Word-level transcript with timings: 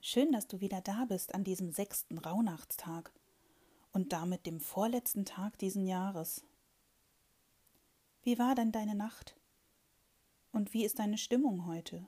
Schön, 0.00 0.32
dass 0.32 0.46
du 0.46 0.60
wieder 0.60 0.80
da 0.80 1.04
bist 1.06 1.34
an 1.34 1.44
diesem 1.44 1.70
sechsten 1.70 2.18
Rauhnachtstag 2.18 3.12
und 3.92 4.12
damit 4.12 4.46
dem 4.46 4.58
vorletzten 4.58 5.24
Tag 5.24 5.58
diesen 5.58 5.86
Jahres. 5.86 6.44
Wie 8.22 8.38
war 8.38 8.54
denn 8.54 8.72
deine 8.72 8.94
Nacht? 8.94 9.36
Und 10.52 10.72
wie 10.72 10.84
ist 10.84 10.98
deine 10.98 11.18
Stimmung 11.18 11.66
heute? 11.66 12.06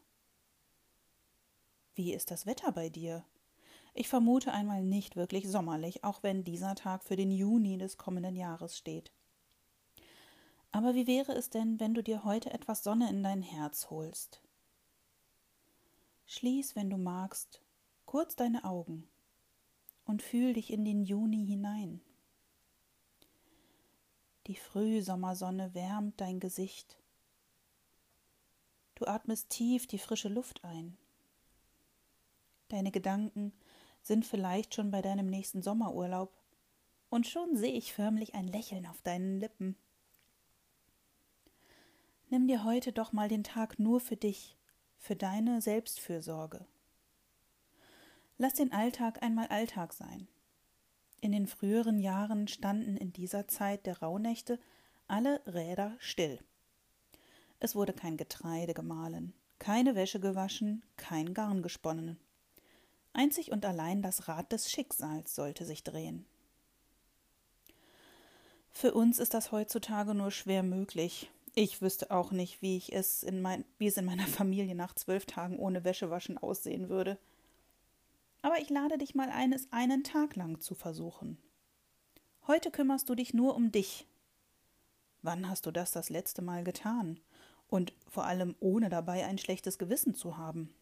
Wie 1.95 2.15
ist 2.15 2.31
das 2.31 2.47
Wetter 2.47 2.73
bei 2.73 2.89
dir? 2.89 3.25
Ich 3.93 4.09
vermute 4.09 4.53
einmal 4.53 4.83
nicht 4.83 5.17
wirklich 5.17 5.49
sommerlich, 5.49 6.05
auch 6.05 6.23
wenn 6.23 6.45
dieser 6.45 6.75
Tag 6.75 7.05
für 7.05 7.17
den 7.17 7.31
Juni 7.31 7.77
des 7.77 7.97
kommenden 7.97 8.37
Jahres 8.37 8.79
steht. 8.79 9.13
Aber 10.73 10.95
wie 10.95 11.07
wäre 11.07 11.33
es 11.33 11.51
denn, 11.51 11.81
wenn 11.81 11.95
du 11.95 12.03
dir 12.03 12.25
heute 12.25 12.53
etwas 12.53 12.83
Sonne 12.83 13.11
in 13.11 13.23
dein 13.23 13.43
Herz 13.43 13.91
holst? 13.91 14.41
Schließ, 16.33 16.77
wenn 16.77 16.89
du 16.89 16.97
magst, 16.97 17.61
kurz 18.07 18.37
deine 18.37 18.63
Augen 18.63 19.09
und 20.05 20.23
fühl 20.23 20.53
dich 20.53 20.73
in 20.73 20.85
den 20.85 21.03
Juni 21.03 21.45
hinein. 21.45 22.01
Die 24.47 24.55
Frühsommersonne 24.55 25.75
wärmt 25.75 26.21
dein 26.21 26.39
Gesicht. 26.39 26.97
Du 28.95 29.07
atmest 29.07 29.51
tief 29.51 29.89
die 29.89 29.99
frische 29.99 30.29
Luft 30.29 30.63
ein. 30.63 30.97
Deine 32.69 32.93
Gedanken 32.93 33.53
sind 34.01 34.25
vielleicht 34.25 34.77
schon 34.77 34.93
bei 34.93 35.03
deinem 35.03 35.27
nächsten 35.27 35.63
Sommerurlaub, 35.63 36.33
und 37.09 37.27
schon 37.27 37.57
sehe 37.57 37.73
ich 37.73 37.93
förmlich 37.93 38.37
ein 38.37 38.47
Lächeln 38.47 38.87
auf 38.87 39.03
deinen 39.03 39.41
Lippen. 39.41 39.75
Nimm 42.29 42.47
dir 42.47 42.63
heute 42.63 42.93
doch 42.93 43.13
mal 43.13 43.29
den 43.29 43.43
Tag 43.43 43.81
nur 43.81 43.99
für 43.99 44.17
dich, 44.17 44.57
für 45.01 45.17
deine 45.17 45.61
Selbstfürsorge. 45.61 46.65
Lass 48.39 48.55
den 48.55 48.73
Alltag 48.73 49.23
einmal 49.23 49.49
Alltag 49.49 49.93
sein. 49.93 50.29
In 51.21 51.33
den 51.33 51.47
früheren 51.47 51.99
Jahren 51.99 52.47
standen 52.47 52.97
in 52.97 53.13
dieser 53.13 53.49
Zeit 53.49 53.87
der 53.87 54.01
Rauhnächte 54.01 54.61
alle 55.09 55.43
Räder 55.47 55.97
still. 55.99 56.39
Es 57.59 57.75
wurde 57.75 57.93
kein 57.93 58.17
Getreide 58.17 58.75
gemahlen, 58.75 59.35
keine 59.59 59.95
Wäsche 59.95 60.21
gewaschen, 60.21 60.83
kein 60.97 61.35
Garn 61.35 61.63
gesponnen. 61.63 62.19
Einzig 63.13 63.51
und 63.51 63.65
allein 63.65 64.03
das 64.03 64.29
Rad 64.29 64.53
des 64.53 64.71
Schicksals 64.71 65.35
sollte 65.35 65.65
sich 65.65 65.83
drehen. 65.83 66.25
Für 68.71 68.95
uns 68.95 69.19
ist 69.19 69.35
das 69.35 69.51
heutzutage 69.51 70.15
nur 70.15 70.31
schwer 70.31 70.63
möglich. 70.63 71.31
Ich 71.61 71.83
wüsste 71.83 72.11
auch 72.11 72.31
nicht, 72.31 72.63
wie 72.63 72.79
ich 72.79 72.91
es 72.95 73.23
in 73.23 73.43
mein, 73.43 73.67
wie 73.77 73.87
es 73.87 73.99
in 73.99 74.07
meiner 74.07 74.27
Familie 74.27 74.75
nach 74.75 74.95
zwölf 74.95 75.27
Tagen 75.27 75.59
ohne 75.59 75.85
Wäschewaschen 75.85 76.39
aussehen 76.39 76.89
würde. 76.89 77.19
Aber 78.41 78.59
ich 78.61 78.71
lade 78.71 78.97
dich 78.97 79.15
mal 79.15 79.29
ein, 79.29 79.53
es 79.53 79.71
einen 79.71 80.03
Tag 80.03 80.37
lang 80.37 80.61
zu 80.61 80.75
versuchen. 80.75 81.37
Heute 82.47 82.71
kümmerst 82.71 83.11
du 83.11 83.15
dich 83.15 83.35
nur 83.35 83.55
um 83.55 83.73
dich. 83.73 84.07
Wann 85.21 85.51
hast 85.51 85.67
du 85.67 85.71
das 85.71 85.93
das 85.93 86.09
letzte 86.09 86.41
Mal 86.41 86.65
getan? 86.65 87.21
Und 87.69 87.93
vor 88.09 88.25
allem 88.25 88.57
ohne 88.61 88.89
dabei 88.89 89.27
ein 89.27 89.37
schlechtes 89.37 89.77
Gewissen 89.77 90.15
zu 90.15 90.39
haben. 90.39 90.73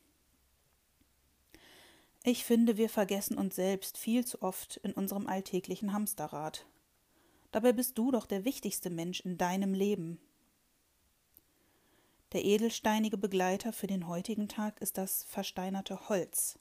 Ich 2.22 2.44
finde, 2.44 2.76
wir 2.76 2.88
vergessen 2.88 3.36
uns 3.36 3.56
selbst 3.56 3.98
viel 3.98 4.24
zu 4.24 4.42
oft 4.42 4.76
in 4.84 4.92
unserem 4.92 5.26
alltäglichen 5.26 5.92
Hamsterrad. 5.92 6.66
Dabei 7.50 7.72
bist 7.72 7.98
du 7.98 8.12
doch 8.12 8.26
der 8.26 8.44
wichtigste 8.44 8.90
Mensch 8.90 9.18
in 9.18 9.38
deinem 9.38 9.74
Leben. 9.74 10.20
Der 12.32 12.44
edelsteinige 12.44 13.16
Begleiter 13.16 13.72
für 13.72 13.86
den 13.86 14.06
heutigen 14.06 14.48
Tag 14.48 14.82
ist 14.82 14.98
das 14.98 15.24
versteinerte 15.24 16.10
Holz, 16.10 16.58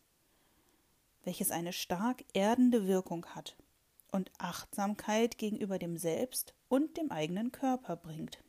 welches 1.25 1.51
eine 1.51 1.73
stark 1.73 2.23
erdende 2.33 2.87
Wirkung 2.87 3.25
hat 3.25 3.57
und 4.13 4.31
Achtsamkeit 4.37 5.37
gegenüber 5.37 5.77
dem 5.77 5.97
Selbst 5.97 6.55
und 6.69 6.95
dem 6.95 7.11
eigenen 7.11 7.51
Körper 7.51 7.97
bringt. 7.97 8.41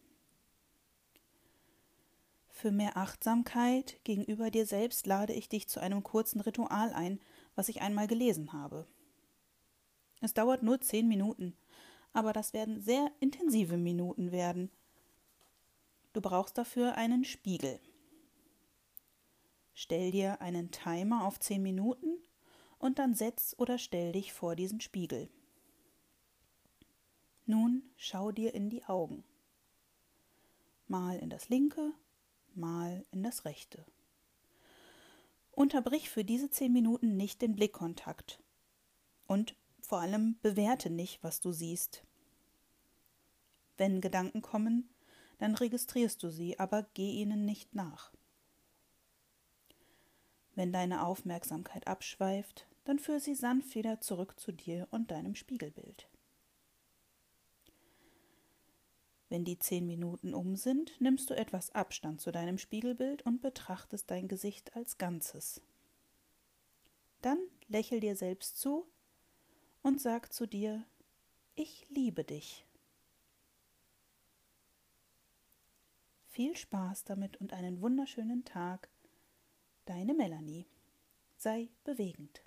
Für 2.49 2.71
mehr 2.71 2.97
Achtsamkeit 2.97 3.99
gegenüber 4.05 4.53
dir 4.53 4.65
selbst 4.65 5.05
lade 5.09 5.33
ich 5.33 5.49
dich 5.49 5.69
zu 5.69 5.81
einem 5.81 6.05
kurzen 6.05 6.41
Ritual 6.41 6.93
ein, 6.93 7.21
was 7.57 7.69
ich 7.69 7.83
einmal 7.83 8.07
gelesen 8.07 8.53
habe. 8.53 8.87
Es 10.21 10.35
dauert 10.35 10.63
nur 10.63 10.81
zehn 10.81 11.09
Minuten, 11.09 11.57
aber 12.13 12.33
das 12.33 12.53
werden 12.53 12.81
sehr 12.81 13.11
intensive 13.19 13.77
Minuten 13.77 14.31
werden. 14.31 14.71
Du 16.19 16.23
brauchst 16.23 16.59
dafür 16.59 16.97
einen 16.97 17.25
Spiegel. 17.25 17.79
Stell 19.73 20.11
dir 20.11 20.41
einen 20.41 20.73
Timer 20.73 21.25
auf 21.25 21.39
zehn 21.39 21.63
Minuten 21.63 22.19
und 22.81 22.99
dann 22.99 23.15
setz 23.15 23.55
oder 23.57 23.79
stell 23.79 24.11
dich 24.11 24.33
vor 24.33 24.57
diesen 24.57 24.81
Spiegel. 24.81 25.29
Nun 27.47 27.85
schau 27.97 28.33
dir 28.33 28.53
in 28.53 28.69
die 28.69 28.83
Augen. 28.87 29.23
Mal 30.89 31.21
in 31.21 31.31
das 31.31 31.51
linke, 31.51 31.93
mal 32.53 33.07
in 33.13 33.23
das 33.23 33.45
rechte. 33.45 33.87
Unterbrich 35.53 36.11
für 36.11 36.25
diese 36.25 36.51
zehn 36.51 36.73
Minuten 36.73 37.17
nicht 37.17 37.43
den 37.43 37.55
Blickkontakt 37.55 38.43
und 39.29 39.55
vor 39.81 40.01
allem 40.01 40.37
bewerte 40.43 40.91
nicht, 40.91 41.23
was 41.23 41.39
du 41.41 41.53
siehst. 41.53 42.03
Wenn 43.77 44.01
Gedanken 44.01 44.43
kommen, 44.43 44.91
dann 45.39 45.55
registrierst 45.55 46.23
du 46.23 46.31
sie, 46.31 46.59
aber 46.59 46.87
geh 46.95 47.11
ihnen 47.11 47.45
nicht 47.45 47.75
nach. 47.75 48.13
Wenn 50.55 50.73
deine 50.73 51.07
Aufmerksamkeit 51.07 51.87
abschweift, 51.87 52.67
dann 52.85 52.99
führ 52.99 53.21
sie 53.21 53.35
sanft 53.35 53.75
wieder 53.75 54.01
zurück 54.01 54.39
zu 54.41 54.51
dir 54.51 54.89
und 54.91 55.11
deinem 55.11 55.35
Spiegelbild. 55.35 56.09
Wenn 59.29 59.45
die 59.45 59.59
zehn 59.59 59.87
Minuten 59.87 60.33
um 60.35 60.57
sind, 60.57 60.99
nimmst 61.01 61.29
du 61.29 61.35
etwas 61.37 61.75
Abstand 61.75 62.21
zu 62.21 62.33
deinem 62.33 62.57
Spiegelbild 62.57 63.23
und 63.23 63.43
betrachtest 63.43 64.11
dein 64.11 64.27
Gesicht 64.27 64.75
als 64.75 64.97
Ganzes. 64.97 65.61
Dann 67.21 67.39
lächel 67.69 68.01
dir 68.01 68.17
selbst 68.17 68.59
zu 68.59 68.87
und 69.83 70.01
sag 70.01 70.33
zu 70.33 70.47
dir, 70.47 70.85
ich 71.55 71.87
liebe 71.91 72.25
dich. 72.25 72.68
Viel 76.39 76.57
Spaß 76.57 77.03
damit 77.03 77.37
und 77.39 77.53
einen 77.53 77.81
wunderschönen 77.81 78.45
Tag. 78.45 78.89
Deine 79.87 80.15
Melanie. 80.15 80.69
Sei 81.37 81.69
bewegend. 81.83 82.45